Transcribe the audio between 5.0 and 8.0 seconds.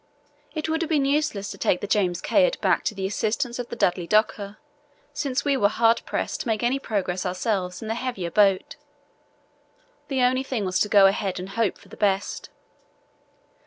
since we were hard pressed to make any progress ourselves in the